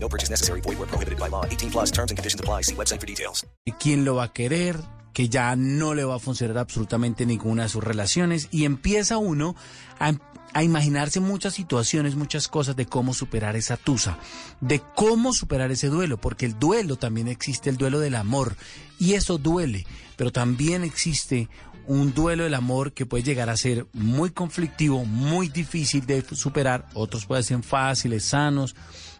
[0.00, 0.60] No purchase necessary.
[0.60, 1.44] Void where prohibited by law.
[1.44, 2.62] 18 plus terms and conditions apply.
[2.62, 3.46] See website for details.
[3.78, 4.76] quién lo va a querer,
[5.12, 9.56] que ya no le va a funcionar absolutamente ninguna de sus relaciones y empieza uno
[9.98, 10.12] a,
[10.54, 14.18] a imaginarse muchas situaciones, muchas cosas de cómo superar esa tusa,
[14.60, 18.56] de cómo superar ese duelo, porque el duelo también existe, el duelo del amor
[18.98, 19.86] y eso duele,
[20.16, 21.48] pero también existe
[21.88, 26.86] un duelo del amor que puede llegar a ser muy conflictivo, muy difícil de superar,
[26.94, 28.76] otros pueden ser fáciles, sanos,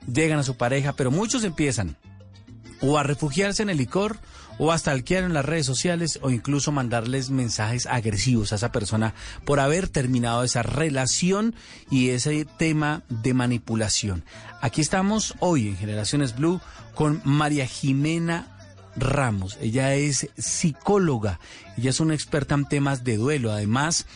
[0.07, 1.97] llegan a su pareja, pero muchos empiezan
[2.81, 4.19] o a refugiarse en el licor
[4.59, 9.15] o hasta alquilar en las redes sociales o incluso mandarles mensajes agresivos a esa persona
[9.45, 11.55] por haber terminado esa relación
[11.91, 14.25] y ese tema de manipulación.
[14.61, 16.61] Aquí estamos hoy en Generaciones Blue
[16.95, 18.59] con María Jimena
[18.97, 19.57] Ramos.
[19.61, 21.39] Ella es psicóloga,
[21.77, 23.53] ella es una experta en temas de duelo.
[23.53, 24.07] Además,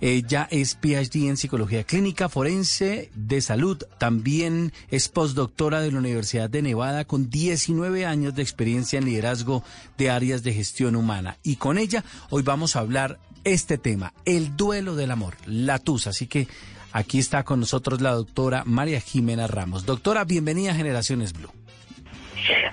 [0.00, 3.82] ella es PhD en psicología clínica forense de salud.
[3.98, 9.62] También es postdoctora de la Universidad de Nevada con 19 años de experiencia en liderazgo
[9.96, 11.38] de áreas de gestión humana.
[11.42, 16.10] Y con ella hoy vamos a hablar este tema, el duelo del amor, la tusa.
[16.10, 16.46] Así que
[16.92, 19.86] aquí está con nosotros la doctora María Jimena Ramos.
[19.86, 21.50] Doctora, bienvenida a Generaciones Blue.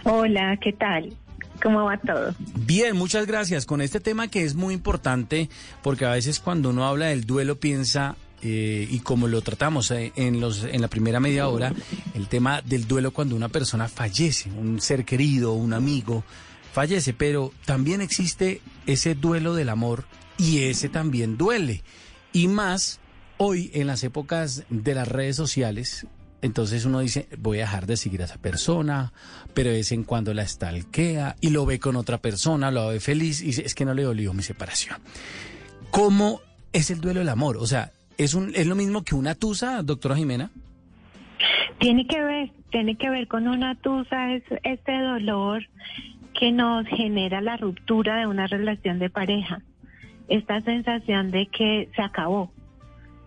[0.03, 1.13] Hola, ¿qué tal?
[1.61, 2.33] ¿Cómo va todo?
[2.55, 3.65] Bien, muchas gracias.
[3.65, 5.49] Con este tema que es muy importante,
[5.81, 10.11] porque a veces cuando uno habla del duelo piensa, eh, y como lo tratamos eh,
[10.17, 11.71] en, los, en la primera media hora,
[12.13, 16.25] el tema del duelo cuando una persona fallece, un ser querido, un amigo,
[16.73, 20.03] fallece, pero también existe ese duelo del amor
[20.37, 21.83] y ese también duele.
[22.33, 22.99] Y más
[23.37, 26.05] hoy en las épocas de las redes sociales,
[26.43, 29.13] entonces uno dice, voy a dejar de seguir a esa persona,
[29.53, 32.99] pero de vez en cuando la estalquea y lo ve con otra persona, lo ve
[32.99, 34.97] feliz y dice, es que no le dolió mi separación.
[35.89, 36.41] ¿Cómo
[36.73, 37.55] es el duelo del amor?
[37.55, 40.51] O sea, ¿es, un, ¿es lo mismo que una tusa, doctora Jimena?
[41.79, 45.63] Tiene que ver, tiene que ver con una tusa, es este dolor
[46.37, 49.61] que nos genera la ruptura de una relación de pareja.
[50.27, 52.51] Esta sensación de que se acabó.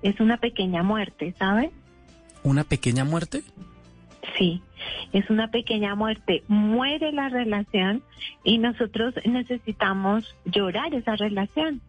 [0.03, 1.73] Es una pequeña muerte, ¿sabe?
[2.47, 3.43] ¿Una pequeña muerte?
[4.39, 4.63] Sí,
[5.13, 6.45] es una pequeña muerte.
[6.47, 8.05] Muere la relación
[8.45, 11.81] y nosotros necesitamos llorar esa relación,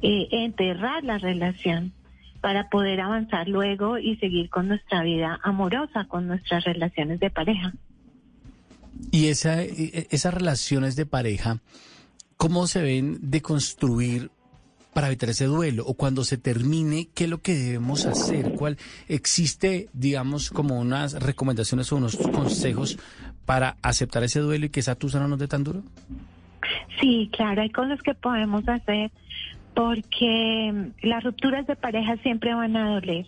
[0.00, 1.92] eh, enterrar la relación
[2.40, 7.72] para poder avanzar luego y seguir con nuestra vida amorosa, con nuestras relaciones de pareja.
[9.10, 11.58] Y esa, esas relaciones de pareja,
[12.36, 14.30] ¿cómo se ven de construir
[14.94, 18.52] para evitar ese duelo o cuando se termine, qué es lo que debemos hacer?
[18.52, 18.78] ¿Cuál
[19.08, 22.98] existe, digamos, como unas recomendaciones o unos consejos
[23.44, 25.82] para aceptar ese duelo y que esa tusa no nos dé tan duro?
[27.00, 29.10] Sí, claro, hay cosas que podemos hacer
[29.74, 33.26] porque las rupturas de pareja siempre van a doler.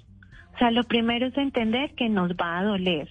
[0.54, 3.08] O sea, lo primero es entender que nos va a doler.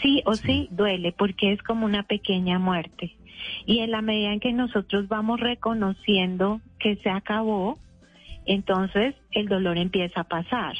[0.00, 3.16] Sí o sí, duele porque es como una pequeña muerte.
[3.66, 7.78] Y en la medida en que nosotros vamos reconociendo que se acabó,
[8.46, 10.76] entonces el dolor empieza a pasar.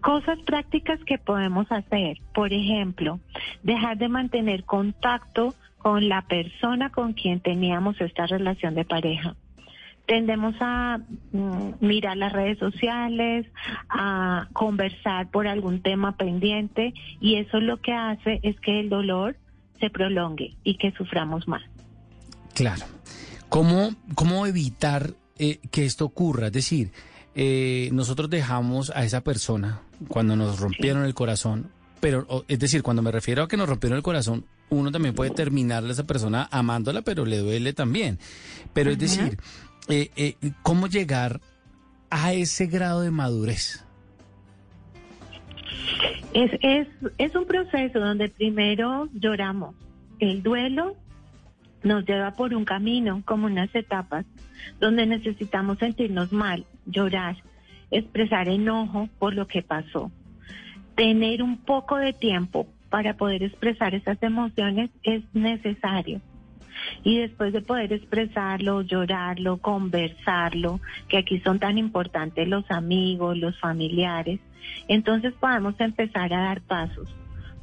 [0.00, 3.20] Cosas prácticas que podemos hacer, por ejemplo,
[3.62, 9.34] dejar de mantener contacto con la persona con quien teníamos esta relación de pareja.
[10.06, 10.98] Tendemos a
[11.32, 13.46] mm, mirar las redes sociales,
[13.88, 19.36] a conversar por algún tema pendiente y eso lo que hace es que el dolor
[19.80, 21.62] se prolongue y que suframos más.
[22.54, 22.84] Claro.
[23.48, 26.48] ¿Cómo, cómo evitar eh, que esto ocurra?
[26.48, 26.92] Es decir,
[27.34, 31.70] eh, nosotros dejamos a esa persona cuando nos rompieron el corazón,
[32.00, 35.30] pero es decir, cuando me refiero a que nos rompieron el corazón, uno también puede
[35.30, 38.18] terminarle a esa persona amándola, pero le duele también.
[38.72, 39.38] Pero es decir,
[39.88, 41.40] eh, ¿cómo llegar
[42.08, 43.84] a ese grado de madurez?
[46.32, 46.88] Es, es,
[47.18, 49.74] es un proceso donde primero lloramos.
[50.18, 50.96] El duelo
[51.82, 54.26] nos lleva por un camino, como unas etapas,
[54.78, 57.36] donde necesitamos sentirnos mal, llorar,
[57.90, 60.10] expresar enojo por lo que pasó.
[60.94, 66.20] Tener un poco de tiempo para poder expresar esas emociones es necesario.
[67.02, 73.58] Y después de poder expresarlo, llorarlo, conversarlo, que aquí son tan importantes los amigos, los
[73.58, 74.40] familiares,
[74.88, 77.08] entonces podemos empezar a dar pasos,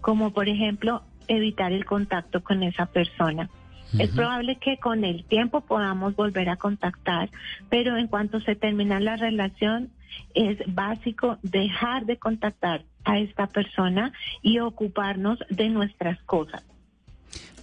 [0.01, 3.49] como por ejemplo evitar el contacto con esa persona
[3.97, 7.29] Es probable que con el tiempo podamos volver a contactar,
[7.69, 9.91] pero en cuanto se termina la relación,
[10.33, 14.11] es básico dejar de contactar a esta persona
[14.41, 16.63] y ocuparnos de nuestras cosas.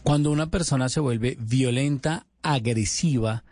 [0.04, 3.42] Cuando una persona se vuelve violenta, agresiva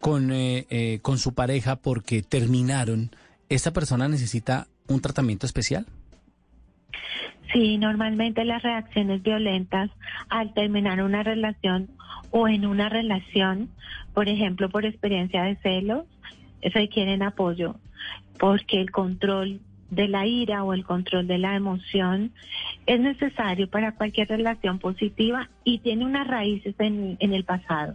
[0.00, 3.12] con, eh, eh, con su pareja porque terminaron,
[3.48, 5.86] ¿esta persona necesita un tratamiento especial?
[7.52, 9.90] Sí, normalmente las reacciones violentas
[10.28, 11.88] al terminar una relación
[12.32, 13.70] o en una relación,
[14.12, 16.04] por ejemplo, por experiencia de celos,
[16.62, 17.76] requieren apoyo
[18.40, 19.60] porque el control
[19.92, 22.32] de la ira o el control de la emoción
[22.86, 27.94] es necesario para cualquier relación positiva y tiene unas raíces en, en el pasado.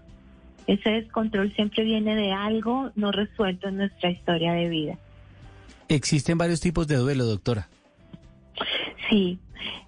[0.67, 4.99] Ese descontrol siempre viene de algo no resuelto en nuestra historia de vida.
[5.89, 7.67] Existen varios tipos de duelo, doctora.
[9.09, 9.39] Sí,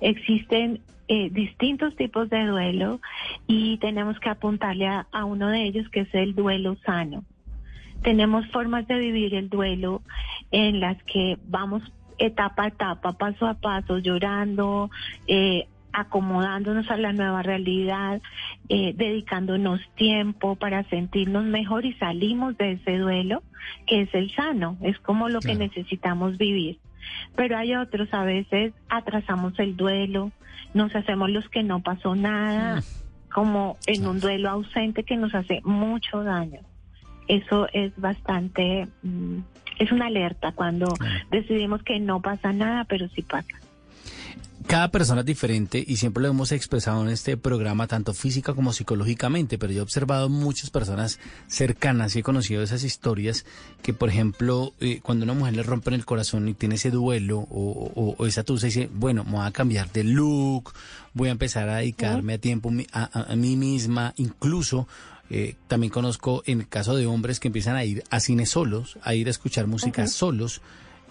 [0.02, 3.02] existen eh, distintos tipos de duelo
[3.46, 7.24] y tenemos que apuntarle a, a uno de ellos que es el duelo sano.
[8.02, 10.02] Tenemos formas de vivir el duelo
[10.50, 11.84] en las que vamos
[12.19, 14.89] etapa a etapa, paso a paso, llorando,
[15.27, 18.21] eh, acomodándonos a la nueva realidad,
[18.69, 23.44] eh, dedicándonos tiempo para sentirnos mejor y salimos de ese duelo,
[23.88, 26.80] que es el sano, es como lo que necesitamos vivir.
[27.36, 30.31] Pero hay otros, a veces atrasamos el duelo,
[30.74, 32.81] nos hacemos los que no pasó nada,
[33.33, 36.62] como en un duelo ausente que nos hace mucho daño.
[37.27, 39.38] Eso es bastante, mm,
[39.80, 41.26] es una alerta cuando Claro.
[41.31, 43.48] decidimos que no pasa nada, pero sí pasa.
[44.68, 48.72] Cada persona es diferente y siempre lo hemos expresado en este programa, tanto física como
[48.72, 53.46] psicológicamente, pero yo he observado muchas personas cercanas y he conocido esas historias
[53.81, 57.40] que, por ejemplo, eh, cuando una mujer le rompen el corazón y tiene ese duelo
[57.40, 60.72] o, o- o esa tusa dice, bueno, me voy a cambiar de look,
[61.16, 64.88] voy a empezar a dedicarme a tiempo a, a- a mí misma, incluso...
[65.30, 68.98] eh, también conozco en el caso de hombres que empiezan a ir a cine solos,
[69.04, 70.62] a ir a escuchar música solos,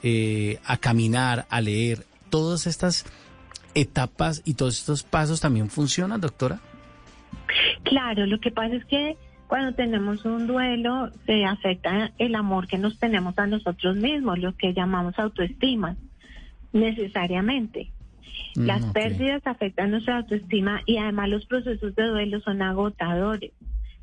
[0.02, 2.04] eh, a caminar, a leer.
[2.30, 3.04] Todas estas
[3.74, 6.60] etapas y todos estos pasos también funcionan, doctora?
[7.84, 9.16] Claro, lo que pasa es que
[9.46, 14.54] cuando tenemos un duelo se afecta el amor que nos tenemos a nosotros mismos, lo
[14.56, 15.96] que llamamos autoestima,
[16.72, 17.90] necesariamente.
[18.54, 18.92] Las Mm, ok.
[18.92, 23.52] pérdidas afectan nuestra autoestima y además los procesos de duelo son agotadores.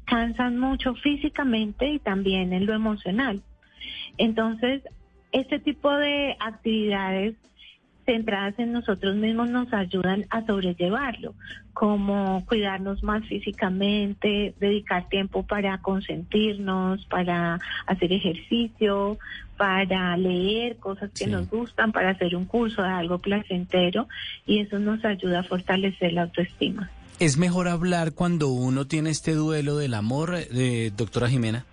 [0.05, 3.41] Cansan mucho físicamente y también en lo emocional.
[4.17, 4.83] Entonces,
[5.31, 7.35] este tipo de actividades
[8.05, 11.33] centradas en nosotros mismos nos ayudan a sobrellevarlo,
[11.73, 19.17] como cuidarnos más físicamente, dedicar tiempo para consentirnos, para hacer ejercicio,
[19.57, 21.31] para leer cosas que Sí.
[21.31, 24.07] nos gustan, para hacer un curso de algo placentero
[24.45, 26.91] y eso nos ayuda a fortalecer la autoestima.
[27.19, 31.65] ¿Es mejor hablar cuando uno tiene este duelo del amor, eh, doctora Jimena?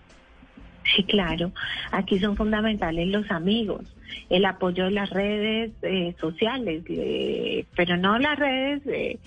[0.94, 1.52] Sí, claro.
[1.90, 3.82] Aquí son fundamentales los amigos,
[4.30, 9.18] el apoyo de las redes eh, sociales, eh, pero no las redes eh,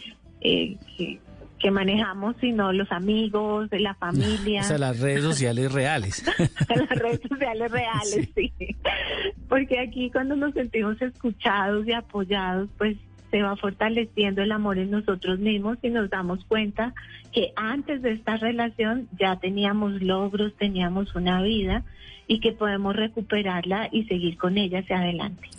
[0.42, 1.20] eh, que,
[1.60, 4.62] que manejamos, sino los amigos, la familia.
[4.64, 6.24] O sea, las redes sociales reales.
[6.70, 8.54] las redes sociales reales, sí.
[9.50, 12.98] Porque aquí cuando nos sentimos escuchados y apoyados, pues
[13.32, 16.94] se va fortaleciendo el amor en nosotros mismos y nos damos cuenta
[17.32, 21.84] que antes de esta relación ya teníamos logros, teníamos una vida
[22.28, 25.50] y que podemos recuperarla y seguir con ella hacia adelante.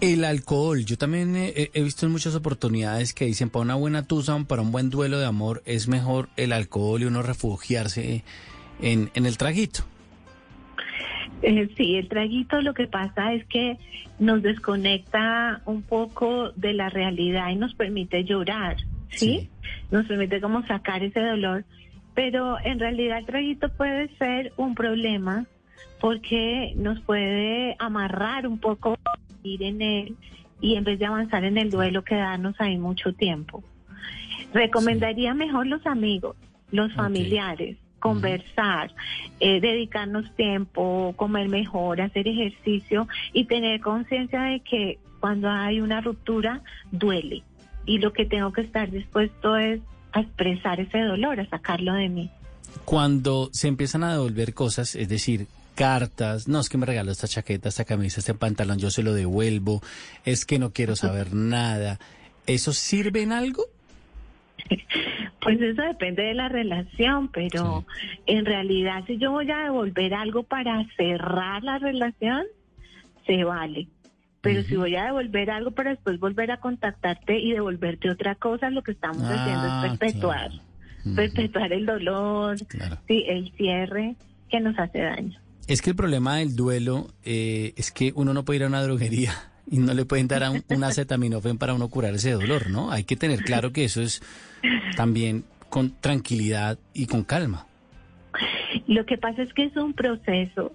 [0.00, 4.38] El alcohol, yo también he, visto en muchas oportunidades que dicen para una buena tusa,
[4.44, 8.22] para un buen duelo de amor, es mejor el alcohol y uno refugiarse
[8.80, 9.82] en, en el traguito.
[11.42, 13.78] Eh, sí, el traguito lo que pasa es que
[14.18, 18.76] nos desconecta un poco de la realidad y nos permite llorar,
[19.10, 19.18] ¿sí?
[19.18, 19.50] Sí.
[19.90, 21.64] Nos permite como sacar ese dolor,
[22.14, 25.46] pero en realidad el traguito puede ser un problema
[26.00, 28.96] porque nos puede amarrar un poco,
[29.42, 30.16] ir en él
[30.60, 33.62] y en vez de avanzar en el duelo quedarnos ahí mucho tiempo.
[34.52, 36.36] Recomendaría mejor los amigos,
[36.72, 38.92] los familiares, conversar,
[39.40, 46.00] eh, dedicarnos tiempo, comer mejor, hacer ejercicio y tener conciencia de que cuando hay una
[46.00, 47.42] ruptura duele
[47.86, 49.80] y lo que tengo que estar dispuesto es
[50.12, 52.30] a expresar ese dolor, a sacarlo de mí.
[52.84, 57.28] Cuando se empiezan a devolver cosas, es decir, cartas, no es que me regaló esta
[57.28, 59.82] chaqueta, esta camisa, este pantalón, yo se lo devuelvo,
[60.24, 61.98] es que no quiero saber nada,
[62.46, 63.64] ¿eso sirve en algo?
[65.40, 67.84] Pues eso depende de la relación, pero
[68.26, 72.42] en realidad si yo voy a devolver algo para cerrar la relación,
[73.26, 73.86] se vale.
[74.40, 78.68] Pero si voy a devolver algo para después volver a contactarte y devolverte otra cosa,
[78.70, 80.50] lo que estamos haciendo Ah, es perpetuar.
[81.16, 82.98] perpetuar el dolor, Claro.
[83.06, 84.16] sí, el cierre
[84.50, 85.38] que nos hace daño.
[85.66, 88.82] Es que el problema del duelo eh, es que uno no puede ir a una
[88.82, 89.32] droguería
[89.70, 92.90] y no le pueden dar a un, un acetaminofén para uno curar ese dolor, ¿no?
[92.90, 94.22] Hay que tener claro que eso es
[94.96, 97.66] también con tranquilidad y con calma.
[98.86, 100.72] Lo que pasa es que es un proceso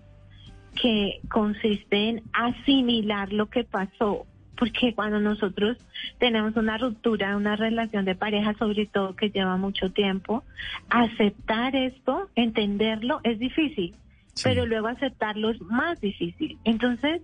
[0.81, 4.25] que consiste en asimilar lo que pasó,
[4.57, 5.77] porque cuando nosotros
[6.19, 10.43] tenemos una ruptura, una relación de pareja, sobre todo que lleva mucho tiempo,
[10.89, 13.95] aceptar esto, entenderlo, es difícil,
[14.33, 14.43] Sí.
[14.45, 16.57] pero luego aceptarlo es más difícil.
[16.63, 17.21] Entonces,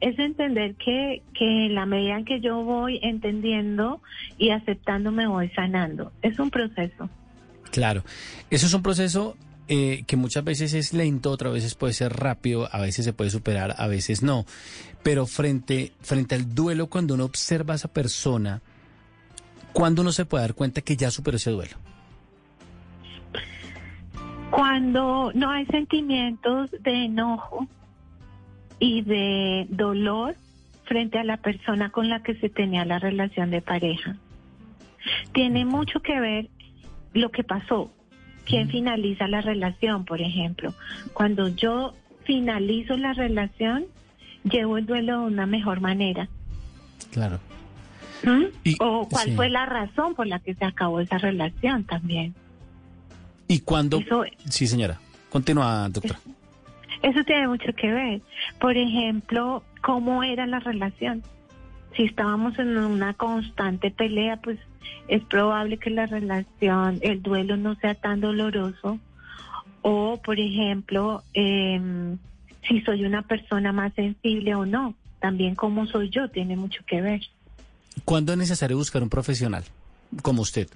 [0.00, 4.00] es entender que, que en la medida en que yo voy entendiendo
[4.36, 6.12] y aceptando, me voy sanando.
[6.22, 7.08] Es un proceso.
[7.70, 8.04] Claro,
[8.50, 9.36] eso es un proceso
[9.68, 13.30] eh, que muchas veces es lento, otras veces puede ser rápido, a veces se puede
[13.30, 14.46] superar, a veces no.
[15.02, 18.62] Pero frente, frente al duelo, cuando uno observa a esa persona,
[19.74, 21.76] ¿cuándo uno se puede dar cuenta que ya superó ese duelo?
[24.50, 27.68] Cuando no hay sentimientos de enojo
[28.78, 30.36] y de dolor
[30.84, 34.16] frente a la persona con la que se tenía la relación de pareja.
[35.32, 36.48] Tiene mucho que ver
[37.12, 37.90] lo que pasó,
[38.44, 40.74] quién finaliza la relación, por ejemplo.
[41.12, 41.94] Cuando yo
[42.24, 43.84] finalizo la relación,
[44.44, 46.28] llevo el duelo de una mejor manera.
[47.10, 47.40] Claro.
[48.24, 48.44] ¿Mm?
[48.64, 49.32] Y- o cuál sí.
[49.36, 52.34] fue la razón por la que se acabó esa relación también.
[53.46, 53.98] ¿Y cuándo?
[53.98, 54.98] Eso- Sí, señora.
[55.30, 56.18] Continúa, doctora.
[57.02, 58.22] Eso tiene mucho que ver.
[58.60, 61.22] Por ejemplo, cómo era la relación.
[61.96, 64.58] Si estábamos en una constante pelea, pues
[65.08, 68.98] es probable que la relación, el duelo no sea tan doloroso.
[69.82, 72.18] O, por ejemplo, em,
[72.66, 74.94] si soy una persona más sensible o no.
[75.20, 77.20] También cómo soy yo tiene mucho que ver.
[78.04, 79.64] ¿Cuándo es necesario buscar un profesional
[80.22, 80.68] como usted?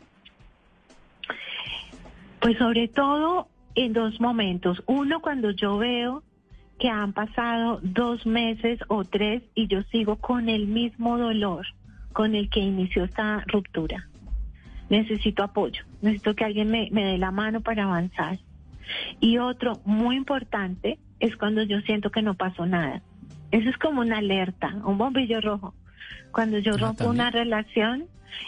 [2.40, 4.82] Pues sobre todo en dos momentos.
[4.86, 6.22] Uno, cuando yo veo
[6.78, 11.66] que han pasado dos meses o tres y yo sigo con el mismo dolor
[12.12, 14.08] con el que inició esta ruptura.
[14.90, 18.38] Necesito apoyo, necesito que alguien me, me dé la mano para avanzar.
[19.20, 23.00] Y otro muy importante es cuando yo siento que no pasó nada.
[23.52, 25.74] Eso es como una alerta, un bombillo rojo.
[26.32, 28.06] Cuando yo Ah, rompo una relación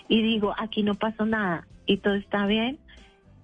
[0.08, 2.78] y digo, aquí no pasó nada y todo está bien,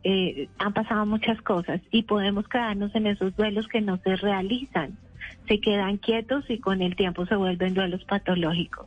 [0.04, 4.97] eh, han pasado muchas cosas y podemos quedarnos en esos duelos que no se realizan.
[5.49, 8.87] Se quedan quietos y con el tiempo se vuelven duelos patológicos.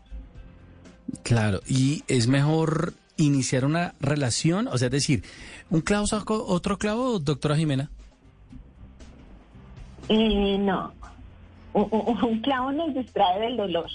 [1.23, 5.23] Claro, y es mejor iniciar una relación, o sea, es decir,
[5.69, 7.91] un clavo saca otro clavo, doctora Jimena.
[10.09, 10.93] Eh, no,
[11.73, 13.89] un, clavo nos distrae del dolor.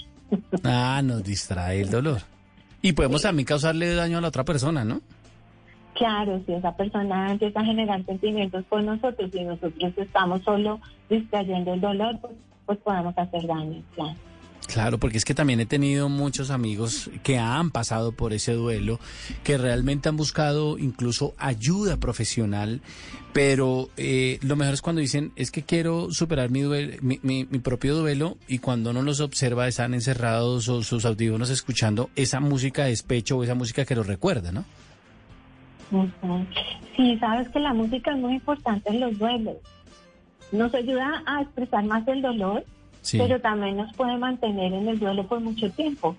[0.63, 2.21] Ah, nos distrae el dolor.
[2.81, 5.01] Y podemos también causarle daño a la otra persona, ¿no?
[5.99, 10.79] Claro, si esa persona empieza a generar sentimientos por nosotros y nosotros estamos solo
[11.09, 12.33] distrayendo el dolor, pues,
[12.65, 14.15] pues podemos hacer daño, claro.
[14.67, 18.99] Claro, porque es que también he tenido muchos amigos que han pasado por ese duelo,
[19.43, 22.79] que realmente han buscado incluso ayuda profesional,
[23.33, 27.45] pero eh, lo mejor es cuando dicen, es que quiero superar mi, duel- mi, mi-
[27.49, 32.39] mi propio duelo, y cuando uno los observa están encerrados o sus audífonos escuchando esa
[32.39, 34.63] música de despecho o esa música que los recuerda, ¿no?
[36.95, 39.57] Sí, sabes que la música es muy importante en los duelos.
[40.51, 42.65] Nos ayuda a expresar más el dolor,
[43.01, 43.17] Sí.
[43.17, 46.15] pero también nos puede mantener en el duelo por mucho tiempo.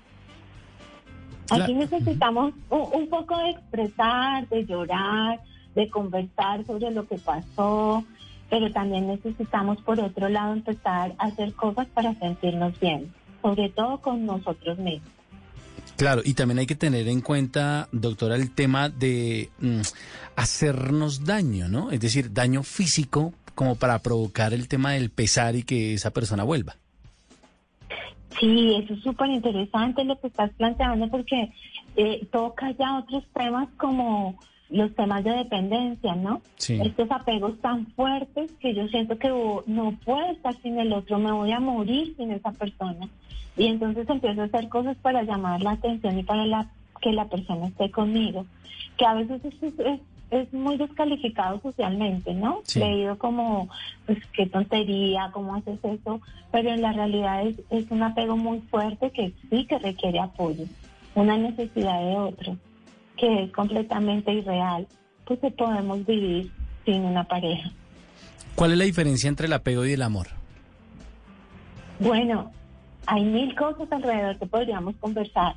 [1.51, 5.41] Aquí necesitamos un, un poco de expresar, de llorar,
[5.75, 8.05] de conversar sobre lo que pasó,
[8.49, 13.13] pero también necesitamos, por otro lado, empezar a hacer cosas para sentirnos bien,
[13.43, 15.11] sobre todo con nosotros mismos.
[15.97, 19.81] Claro, y también hay que tener en cuenta, doctora, el tema de mm,
[20.37, 21.91] hacernos daño, ¿no?
[21.91, 26.45] Es decir, daño físico como para provocar el tema del pesar y que esa persona
[26.45, 26.77] vuelva.
[28.39, 31.53] Sí, eso es súper interesante lo que estás planteando porque
[31.97, 34.39] eh, toca ya otros temas como
[34.71, 36.43] los temas de dependencia, ¿no?
[36.57, 36.81] Sí.
[36.83, 41.19] Estos apegos tan fuertes que yo siento que oh, no puedo estar sin el otro,
[41.19, 43.09] me voy a morir sin esa persona.
[43.57, 47.27] Y entonces empiezo a hacer cosas para llamar la atención y para la, que la
[47.27, 48.47] persona esté conmigo,
[48.97, 50.01] que a veces es, es,
[50.31, 52.61] es muy descalificado socialmente, ¿no?
[52.65, 52.79] Sí.
[52.79, 53.69] Leído como,
[54.07, 56.21] pues qué tontería, cómo haces eso,
[56.53, 60.65] pero en la realidad es, es un apego muy fuerte que sí que requiere apoyo,
[61.17, 62.57] una necesidad de otro,
[63.21, 64.87] que es completamente irreal,
[65.27, 66.51] pues que podemos vivir
[66.85, 67.71] sin una pareja.
[68.55, 70.29] ¿Cuál es la diferencia entre el apego y el amor?
[71.99, 72.51] Bueno,
[73.07, 75.55] hay mil cosas alrededor que podríamos conversar,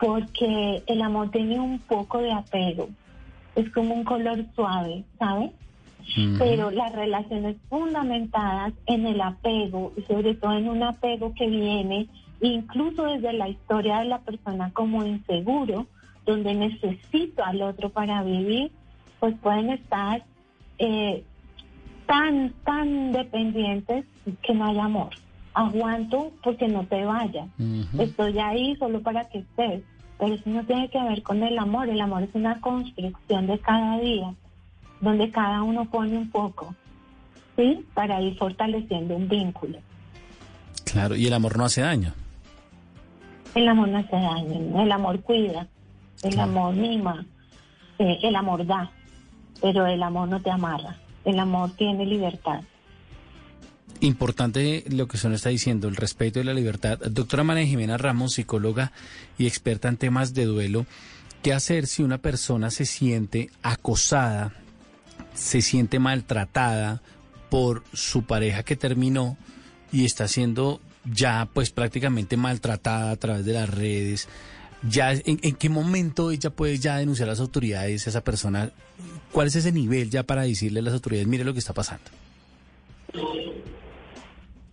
[0.00, 2.88] porque el amor tiene un poco de apego,
[3.54, 5.50] es como un color suave, ¿sabes?
[6.38, 12.08] Pero las relaciones fundamentadas en el apego y sobre todo en un apego que viene
[12.40, 15.86] incluso desde la historia de la persona como inseguro,
[16.28, 18.70] donde necesito al otro para vivir,
[19.18, 20.22] pues pueden estar
[20.78, 21.24] eh,
[22.06, 24.04] tan, tan dependientes
[24.42, 25.10] que no hay amor.
[25.54, 27.48] Aguanto porque no te vayas.
[27.98, 29.82] Estoy ahí solo para que estés.
[30.18, 31.88] Pero eso no tiene que ver con el amor.
[31.88, 34.34] El amor es una construcción de cada día,
[35.00, 36.74] donde cada uno pone un poco,
[37.56, 37.84] ¿sí?
[37.94, 39.78] Para ir fortaleciendo un vínculo.
[40.84, 42.12] Claro, y el amor no hace daño.
[43.54, 45.66] El amor no hace daño, el amor cuida,
[46.22, 47.26] el amor mima,
[47.98, 48.90] eh, el amor da,
[49.60, 52.60] pero el amor no te amarra, el amor tiene libertad.
[54.00, 56.98] Importante lo que usted está diciendo, el respeto y la libertad.
[56.98, 58.92] Doctora María Jimena Ramos, psicóloga
[59.38, 60.86] y experta en temas de duelo,
[61.42, 64.52] ¿qué hacer si una persona se siente acosada,
[65.34, 67.02] se siente maltratada
[67.50, 69.36] por su pareja que terminó
[69.90, 74.28] y está siendo ya pues prácticamente maltratada a través de las redes?
[74.82, 78.70] Ya en, qué momento ella puede ya denunciar a las autoridades a esa persona
[79.32, 82.04] cuál es ese nivel ya para decirle a las autoridades mire lo que está pasando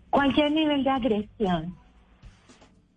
[0.10, 1.76] cualquier nivel de agresión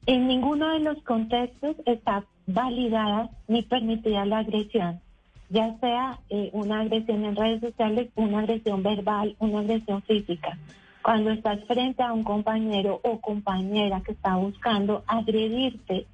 [0.06, 5.00] en ninguno de los contextos está validada ni permitida la agresión
[5.48, 10.58] ya sea eh, una agresión en redes sociales una agresión verbal una agresión física.
[11.00, 16.06] Cuando estás frente a un compañero o compañera que está buscando agredirte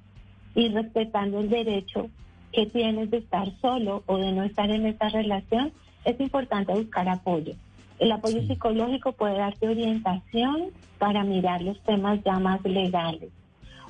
[0.55, 2.09] y respetando el derecho
[2.51, 5.73] que tienes de estar solo o de no estar en esta relación,
[6.05, 7.53] es importante buscar apoyo.
[7.99, 13.29] El apoyo psicológico puede darte orientación para mirar los temas ya más legales.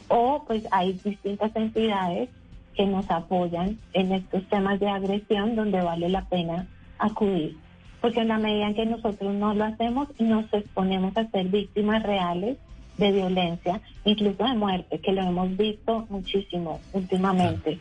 [0.07, 2.29] O pues hay distintas entidades
[2.75, 6.67] que nos apoyan en estos temas de agresión donde vale la pena
[7.00, 7.57] acudir.
[8.01, 12.04] Porque en la medida en que nosotros no lo hacemos, nos exponemos a ser víctimas
[12.04, 12.58] reales
[12.97, 17.79] de violencia, incluso de muerte, que lo hemos visto muchísimo últimamente.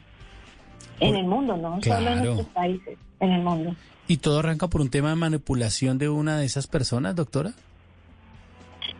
[1.01, 3.75] En el mundo, no solo en nuestros países, en el mundo.
[4.07, 7.53] ¿Y todo arranca por un tema de manipulación de una de esas personas, doctora?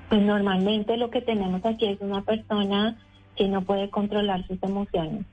[0.09, 2.97] Pues normalmente lo que tenemos aquí es una persona
[3.37, 5.25] que no puede controlar sus emociones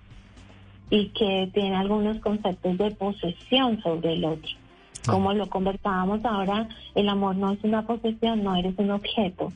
[0.89, 4.51] y que tiene algunos conceptos de posesión sobre el otro.
[5.05, 9.51] Como lo conversábamos ahora, el amor no es una posesión, no eres un objeto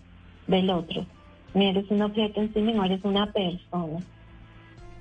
[0.48, 1.06] del otro
[1.56, 4.00] ni eres un objeto en sí mismo, eres una persona.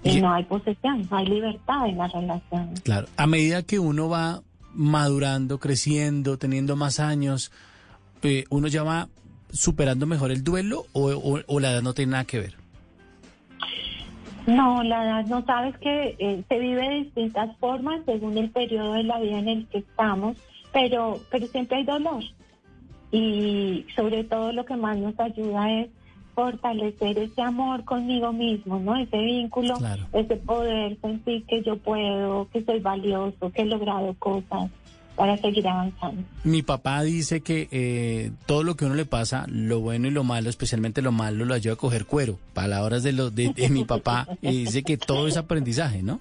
[0.03, 2.75] Y, no hay posesión, no hay libertad en la relación.
[2.85, 7.51] Claro, a medida que uno va madurando, creciendo, teniendo más años,
[8.23, 9.09] eh, uno ya va
[9.51, 12.55] superando mejor el duelo o, la edad no tiene nada que ver.
[14.47, 18.93] No, la edad no sabes que eh, se vive de distintas formas según el periodo
[18.93, 20.37] de la vida en el que estamos,
[20.73, 22.23] pero, pero siempre hay dolor.
[23.11, 25.89] Y sobre todo lo que más nos ayuda es
[26.35, 28.97] fortalecer ese amor conmigo mismo, ¿no?
[28.97, 29.75] Ese vínculo,
[30.13, 34.71] ese poder sentir que yo puedo, que soy valioso, que he logrado cosas
[35.17, 36.23] para seguir avanzando.
[36.43, 40.25] Mi papá dice que eh, todo lo que uno le pasa, lo bueno y lo
[40.25, 42.39] malo, especialmente lo malo, lo ayuda a coger cuero.
[42.53, 46.21] Palabras de, lo, de, mi papá, y dice que todo es aprendizaje, ¿no?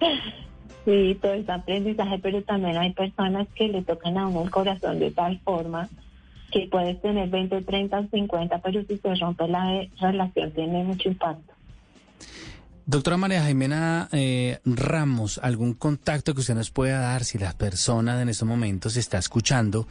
[0.84, 4.98] Sí, todo es aprendizaje, pero también hay personas que le tocan a uno el corazón
[4.98, 5.88] de tal forma
[6.52, 11.52] que puedes tener 20, 30, 50, pero si se rompe la relación tiene mucho impacto.
[12.84, 18.20] Doctora María Jimena eh, Ramos, ¿algún contacto que usted nos pueda dar si la persona
[18.20, 19.86] en estos momentos está escuchando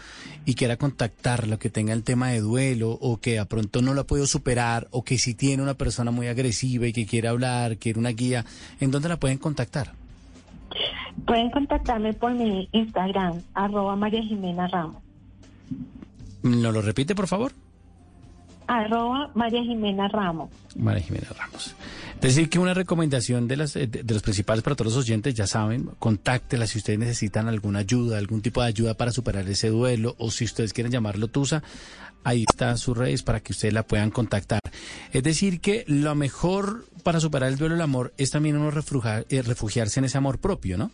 [0.45, 4.02] y quiera contactarlo, que tenga el tema de duelo o que a pronto no lo
[4.02, 7.78] ha podido superar o que si tiene una persona muy agresiva y que quiere hablar,
[7.78, 8.43] quiere una guía,
[8.82, 9.93] ¿en dónde la pueden contactar?
[11.26, 15.02] Pueden contactarme por mi Instagram, arroba María Jimena Ramos.
[16.43, 17.54] ¿No lo repite, por favor?
[18.67, 20.49] Arroba María Jimena Ramos.
[20.75, 21.75] María Jimena Ramos.
[22.15, 25.47] Es decir, que una recomendación de, las, de, los principales para todos los oyentes, ya
[25.47, 30.15] saben, contáctela si ustedes necesitan alguna ayuda, algún tipo de ayuda para superar ese duelo,
[30.19, 31.63] o si ustedes quieren llamarlo Tusa,
[32.23, 34.60] ahí están sus redes para que ustedes la puedan contactar.
[35.12, 39.41] Es decir, que lo mejor para superar el duelo del amor es también uno eh,
[39.41, 40.91] refugiarse en ese amor propio, ¿no?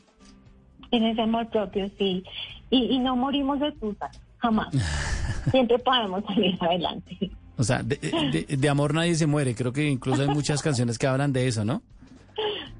[0.91, 2.23] En ese amor propio, sí.
[2.69, 4.67] Y, y no morimos de Tusa jamás.
[5.52, 7.32] Siempre podemos salir adelante.
[7.58, 9.56] O sea, de, amor nadie se muere.
[9.56, 11.82] Creo que incluso hay muchas canciones que hablan de eso, ¿no?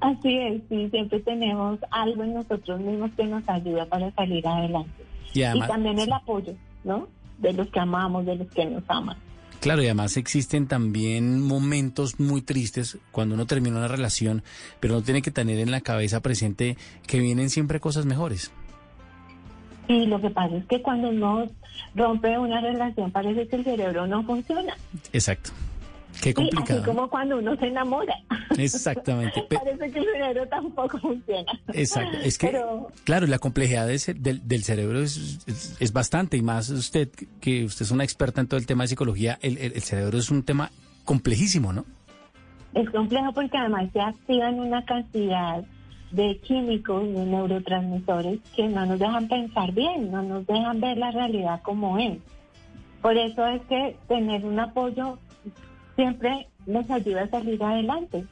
[0.00, 5.04] Así es, sí, siempre tenemos algo en nosotros mismos que nos ayuda para salir adelante.
[5.34, 7.08] Y, también el apoyo, ¿no?
[7.38, 9.16] De los que amamos, de los que nos aman.
[9.60, 14.44] Claro, y además existen también momentos muy tristes cuando uno termina una relación,
[14.78, 16.76] pero no tiene que tener en la cabeza presente
[17.08, 18.52] que vienen siempre cosas mejores.
[19.88, 21.46] Y lo que pasa es que cuando uno
[21.94, 24.74] rompe una relación parece que el cerebro no funciona.
[25.12, 25.50] Exacto.
[26.22, 26.80] Qué Sí, complicado.
[26.80, 28.14] así como cuando uno se enamora.
[28.56, 29.42] Exactamente.
[29.50, 31.52] Parece que el cerebro tampoco funciona.
[31.72, 32.18] Exacto.
[32.24, 36.36] Es que, Pero- claro, la complejidad de ese- del, del cerebro es, es, es bastante,
[36.36, 37.08] y más usted,
[37.40, 40.18] que usted es una experta en todo el tema de psicología, el, el- el cerebro
[40.18, 40.70] es un tema
[41.04, 41.84] complejísimo, ¿no?
[42.74, 45.64] Es complejo porque además se activan una cantidad
[46.10, 51.10] de químicos, de neurotransmisores que no nos dejan pensar bien, no nos dejan ver la
[51.10, 52.18] realidad como es.
[53.02, 55.18] Por eso es que tener un apoyo
[55.96, 58.24] siempre nos ayuda a salir adelante,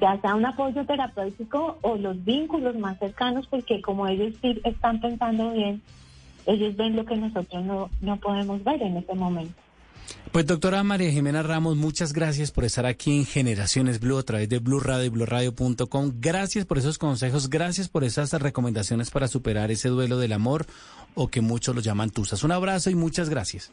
[0.00, 5.00] ya sea un apoyo terapéutico o los vínculos más cercanos, porque como ellos sí están
[5.00, 5.82] pensando bien,
[6.46, 9.67] ellos ven lo que nosotros no, no podemos ver en ese momento.
[10.32, 14.48] Pues doctora María Jimena Ramos, muchas gracias por estar aquí en Generaciones Blue a través
[14.48, 16.12] de Blue Radio y BlueRadio.com.
[16.16, 20.66] Gracias por esos consejos, gracias por esas recomendaciones para superar ese duelo del amor
[21.14, 22.44] o que muchos lo llaman tusas.
[22.44, 23.72] Un abrazo y muchas gracias.